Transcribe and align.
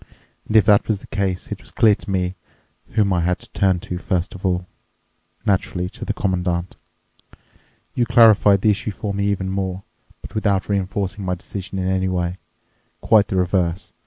And 0.47 0.55
if 0.55 0.65
that 0.65 0.87
was 0.87 0.99
the 0.99 1.05
case, 1.05 1.51
it 1.51 1.61
was 1.61 1.69
clear 1.69 1.93
to 1.93 2.09
me 2.09 2.33
whom 2.93 3.13
I 3.13 3.21
had 3.21 3.37
to 3.37 3.49
turn 3.51 3.79
to 3.81 3.99
first 3.99 4.33
of 4.33 4.43
all—naturally, 4.43 5.89
to 5.89 6.03
the 6.05 6.11
Commandant. 6.15 6.75
You 7.93 8.07
clarified 8.07 8.61
the 8.61 8.71
issue 8.71 8.89
for 8.89 9.13
me 9.13 9.27
even 9.27 9.51
more, 9.51 9.83
but 10.23 10.33
without 10.33 10.67
reinforcing 10.67 11.23
my 11.23 11.35
decision 11.35 11.77
in 11.77 11.87
any 11.87 12.07
way—quite 12.09 13.27
the 13.27 13.35
reverse. 13.35 13.93